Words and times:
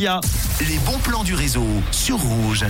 Les 0.00 0.78
bons 0.86 1.00
plans 1.00 1.24
du 1.24 1.34
réseau 1.34 1.66
sur 1.90 2.18
Rouge. 2.18 2.64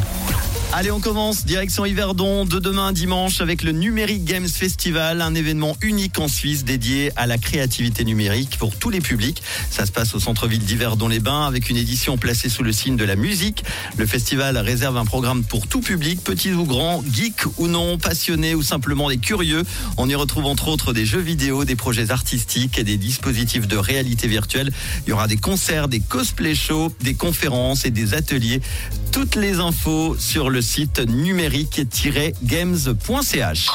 Allez, 0.72 0.90
on 0.90 1.00
commence. 1.00 1.46
Direction 1.46 1.86
Yverdon 1.86 2.44
de 2.44 2.58
demain 2.58 2.92
dimanche 2.92 3.40
avec 3.40 3.62
le 3.62 3.72
Numérique 3.72 4.24
Games 4.24 4.48
Festival, 4.48 5.22
un 5.22 5.34
événement 5.34 5.76
unique 5.80 6.18
en 6.18 6.28
Suisse 6.28 6.64
dédié 6.64 7.10
à 7.16 7.26
la 7.26 7.38
créativité 7.38 8.04
numérique 8.04 8.58
pour 8.58 8.76
tous 8.76 8.90
les 8.90 9.00
publics. 9.00 9.42
Ça 9.70 9.86
se 9.86 9.92
passe 9.92 10.14
au 10.14 10.20
centre-ville 10.20 10.62
d'Yverdon-les-Bains 10.62 11.46
avec 11.46 11.70
une 11.70 11.78
édition 11.78 12.18
placée 12.18 12.50
sous 12.50 12.62
le 12.62 12.72
signe 12.72 12.96
de 12.96 13.04
la 13.04 13.16
musique. 13.16 13.64
Le 13.96 14.06
festival 14.06 14.56
réserve 14.58 14.96
un 14.98 15.06
programme 15.06 15.42
pour 15.42 15.66
tout 15.66 15.80
public, 15.80 16.22
petits 16.22 16.52
ou 16.52 16.64
grands, 16.64 17.02
geeks 17.10 17.44
ou 17.58 17.66
non, 17.66 17.96
passionnés 17.98 18.54
ou 18.54 18.62
simplement 18.62 19.08
des 19.08 19.18
curieux. 19.18 19.64
On 19.96 20.08
y 20.08 20.14
retrouve 20.14 20.44
entre 20.44 20.68
autres 20.68 20.92
des 20.92 21.06
jeux 21.06 21.20
vidéo, 21.20 21.64
des 21.64 21.76
projets 21.76 22.10
artistiques 22.10 22.78
et 22.78 22.84
des 22.84 22.98
dispositifs 22.98 23.68
de 23.68 23.76
réalité 23.76 24.28
virtuelle. 24.28 24.70
Il 25.06 25.10
y 25.10 25.12
aura 25.12 25.28
des 25.28 25.38
concerts, 25.38 25.88
des 25.88 26.00
cosplay 26.00 26.54
shows, 26.54 26.94
des 27.00 27.17
conférences 27.18 27.84
et 27.84 27.90
des 27.90 28.14
ateliers. 28.14 28.62
Toutes 29.12 29.34
les 29.34 29.58
infos 29.58 30.16
sur 30.18 30.48
le 30.48 30.62
site 30.62 31.00
numérique-games.ch. 31.00 33.68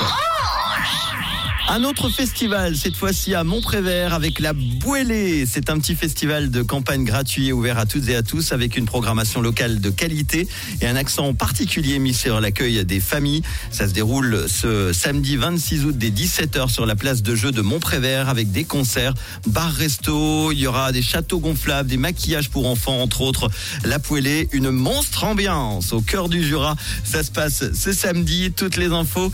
Un 1.70 1.85
autre 1.85 2.09
festival, 2.09 2.76
cette 2.76 2.95
fois-ci 2.95 3.34
à 3.34 3.44
Montprévert 3.44 4.13
avec 4.13 4.40
la 4.40 4.52
Bouellée. 4.54 5.45
C'est 5.45 5.70
un 5.70 5.80
petit 5.80 5.95
festival 5.95 6.52
de 6.52 6.62
campagne 6.62 7.05
gratuit 7.05 7.54
ouvert 7.54 7.80
à 7.80 7.85
toutes 7.85 8.08
et 8.09 8.16
à 8.16 8.21
tous 8.21 8.52
avec 8.52 8.76
une 8.77 8.85
programmation 8.85 9.41
locale 9.41 9.80
de 9.80 9.90
qualité 9.90 10.48
et 10.81 10.88
un 10.88 10.95
accent 10.98 11.34
particulier 11.34 11.99
mis 11.99 12.13
sur 12.13 12.41
l'accueil 12.41 12.85
des 12.85 12.99
familles. 12.99 13.41
Ça 13.71 13.88
se 13.88 13.94
déroule 13.94 14.45
ce 14.49 14.91
samedi 14.94 15.38
26 15.38 15.85
août 15.85 15.98
dès 15.98 16.09
17h 16.09 16.70
sur 16.70 16.85
la 16.85 16.95
place 16.95 17.23
de 17.23 17.34
jeu 17.34 17.52
de 17.52 17.62
Montprévert 17.62 18.30
avec 18.30 18.52
des 18.52 18.66
concerts, 18.66 19.13
bar-resto, 19.48 20.52
il 20.52 20.59
y 20.59 20.68
aura 20.68 20.91
des 20.91 21.02
châteaux 21.02 21.40
gonflables, 21.40 21.90
des 21.90 21.98
maquillages 21.98 22.49
pour 22.49 22.68
enfants 22.68 23.02
entre 23.02 23.21
autres. 23.21 23.49
La 23.85 23.99
Bouellée, 23.99 24.49
une 24.52 24.70
monstre 24.70 25.23
ambiance 25.23 25.93
au 25.93 26.02
cœur 26.02 26.27
du 26.30 26.43
Jura. 26.43 26.76
Ça 27.05 27.23
se 27.23 27.32
passe 27.32 27.71
ce 27.74 27.93
samedi. 27.93 28.52
Toutes 28.52 28.76
les 28.76 28.91
infos, 28.91 29.32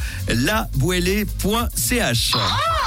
show. 2.20 2.39
Oh! 2.42 2.78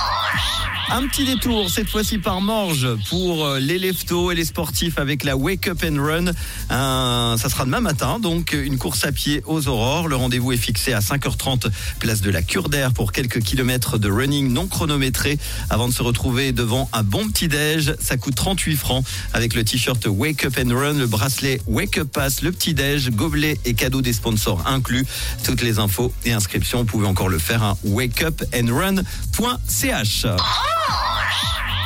Un 0.94 1.08
petit 1.08 1.24
détour, 1.24 1.70
cette 1.70 1.88
fois-ci 1.88 2.18
par 2.18 2.42
Morges, 2.42 2.86
pour 3.08 3.46
euh, 3.46 3.58
les 3.58 3.78
leftos 3.78 4.30
et 4.30 4.34
les 4.34 4.44
sportifs 4.44 4.98
avec 4.98 5.24
la 5.24 5.38
Wake 5.38 5.66
Up 5.68 5.82
and 5.90 5.96
Run. 6.02 6.26
Un- 6.68 7.36
ça 7.38 7.48
sera 7.48 7.64
demain 7.64 7.80
matin, 7.80 8.18
donc 8.18 8.52
une 8.52 8.76
course 8.76 9.06
à 9.06 9.12
pied 9.12 9.42
aux 9.46 9.68
aurores. 9.68 10.06
Le 10.08 10.16
rendez-vous 10.16 10.52
est 10.52 10.58
fixé 10.58 10.92
à 10.92 11.00
5h30, 11.00 11.68
place 11.98 12.20
de 12.20 12.28
la 12.30 12.42
Cure 12.42 12.68
d'Air, 12.68 12.92
pour 12.92 13.12
quelques 13.12 13.40
kilomètres 13.40 13.96
de 13.96 14.10
running 14.10 14.52
non 14.52 14.66
chronométré 14.66 15.38
avant 15.70 15.88
de 15.88 15.94
se 15.94 16.02
retrouver 16.02 16.52
devant 16.52 16.90
un 16.92 17.02
bon 17.02 17.26
petit-déj. 17.28 17.94
Ça 17.98 18.18
coûte 18.18 18.34
38 18.34 18.76
francs 18.76 19.02
avec 19.32 19.54
le 19.54 19.64
t-shirt 19.64 20.04
Wake 20.06 20.44
Up 20.44 20.58
and 20.62 20.74
Run, 20.74 20.98
le 20.98 21.06
bracelet 21.06 21.62
Wake 21.66 21.96
Up 21.98 22.08
Pass, 22.12 22.42
le 22.42 22.52
petit-déj, 22.52 23.08
gobelet 23.12 23.58
et 23.64 23.72
cadeaux 23.72 24.02
des 24.02 24.12
sponsors 24.12 24.66
inclus. 24.66 25.06
Toutes 25.42 25.62
les 25.62 25.78
infos 25.78 26.12
et 26.26 26.32
inscriptions, 26.32 26.80
vous 26.80 26.84
pouvez 26.84 27.06
encore 27.06 27.30
le 27.30 27.38
faire 27.38 27.62
à 27.62 27.78
wakeupandrun.ch. 27.84 30.26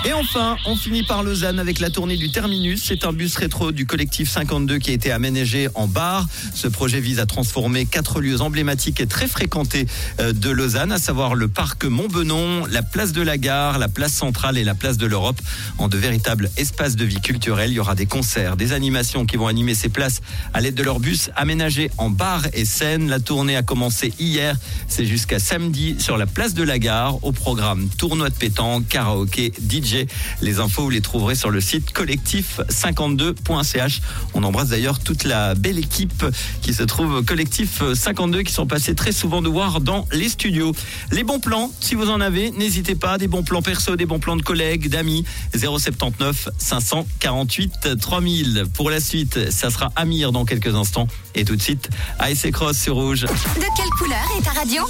Et 0.04 0.12
enfin, 0.12 0.56
on 0.66 0.76
finit 0.76 1.02
par 1.02 1.24
Lausanne 1.24 1.58
avec 1.58 1.80
la 1.80 1.90
tournée 1.90 2.16
du 2.16 2.30
Terminus. 2.30 2.84
C'est 2.84 3.04
un 3.04 3.12
bus 3.12 3.36
rétro 3.36 3.72
du 3.72 3.86
collectif 3.86 4.30
52 4.30 4.78
qui 4.78 4.90
a 4.90 4.94
été 4.94 5.10
aménagé 5.10 5.68
en 5.74 5.88
bar. 5.88 6.26
Ce 6.54 6.68
projet 6.68 7.00
vise 7.00 7.18
à 7.18 7.26
transformer 7.26 7.86
quatre 7.86 8.20
lieux 8.20 8.40
emblématiques 8.40 9.00
et 9.00 9.06
très 9.06 9.26
fréquentés 9.26 9.86
euh, 10.20 10.32
de 10.32 10.50
Lausanne, 10.50 10.92
à 10.92 10.98
savoir 10.98 11.34
le 11.34 11.48
parc 11.48 11.84
Montbenon, 11.84 12.66
la 12.66 12.82
place 12.82 13.12
de 13.12 13.22
la 13.22 13.36
gare, 13.36 13.78
la 13.78 13.88
place 13.88 14.12
centrale 14.12 14.58
et 14.58 14.64
la 14.64 14.74
place 14.74 14.96
de 14.96 15.06
l'Europe, 15.06 15.40
en 15.78 15.88
de 15.88 15.96
véritables 15.96 16.50
espaces 16.56 16.94
de 16.94 17.04
vie 17.04 17.20
culturelle. 17.20 17.70
Il 17.70 17.74
y 17.74 17.80
aura 17.80 17.96
des 17.96 18.06
concerts, 18.06 18.56
des 18.56 18.72
animations 18.72 19.26
qui 19.26 19.36
vont 19.36 19.48
animer 19.48 19.74
ces 19.74 19.88
places 19.88 20.20
à 20.54 20.60
l'aide 20.60 20.74
de 20.74 20.82
leur 20.84 21.00
bus 21.00 21.30
aménagés 21.34 21.90
en 21.98 22.10
bar 22.10 22.42
et 22.52 22.64
scène. 22.64 23.08
La 23.08 23.18
tournée 23.18 23.56
a 23.56 23.62
commencé 23.62 24.12
hier. 24.20 24.56
C'est 24.86 25.06
jusqu'à 25.06 25.40
samedi 25.40 25.96
sur 25.98 26.16
la 26.16 26.26
place 26.26 26.54
de 26.54 26.62
la 26.62 26.78
gare 26.78 27.24
au 27.24 27.32
programme 27.32 27.88
tournoi 27.88 28.30
de 28.30 28.34
pétanque, 28.34 28.86
karaoké, 28.88 29.52
DJ. 29.68 29.85
Les 30.42 30.58
infos, 30.58 30.82
vous 30.82 30.90
les 30.90 31.00
trouverez 31.00 31.34
sur 31.34 31.50
le 31.50 31.60
site 31.60 31.92
collectif52.ch. 31.92 34.00
On 34.34 34.42
embrasse 34.42 34.68
d'ailleurs 34.68 34.98
toute 34.98 35.24
la 35.24 35.54
belle 35.54 35.78
équipe 35.78 36.24
qui 36.62 36.74
se 36.74 36.82
trouve 36.82 37.24
collectif 37.24 37.82
52 37.94 38.42
qui 38.42 38.52
sont 38.52 38.66
passés 38.66 38.94
très 38.94 39.12
souvent 39.12 39.42
nous 39.42 39.52
voir 39.52 39.80
dans 39.80 40.06
les 40.12 40.28
studios. 40.28 40.72
Les 41.12 41.24
bons 41.24 41.40
plans, 41.40 41.70
si 41.80 41.94
vous 41.94 42.10
en 42.10 42.20
avez, 42.20 42.50
n'hésitez 42.50 42.94
pas. 42.94 43.18
Des 43.18 43.28
bons 43.28 43.42
plans 43.42 43.62
perso, 43.62 43.96
des 43.96 44.06
bons 44.06 44.18
plans 44.18 44.36
de 44.36 44.42
collègues, 44.42 44.88
d'amis. 44.88 45.24
079 45.54 46.48
548 46.58 47.98
3000. 48.00 48.64
Pour 48.74 48.90
la 48.90 49.00
suite, 49.00 49.50
ça 49.50 49.70
sera 49.70 49.92
Amir 49.96 50.32
dans 50.32 50.44
quelques 50.44 50.74
instants. 50.74 51.08
Et 51.34 51.44
tout 51.44 51.56
de 51.56 51.62
suite, 51.62 51.88
ASC 52.18 52.50
Cross 52.50 52.78
sur 52.78 52.96
Rouge. 52.96 53.22
De 53.22 53.76
quelle 53.76 53.90
couleur 53.98 54.18
est 54.38 54.42
ta 54.42 54.52
radio? 54.52 54.86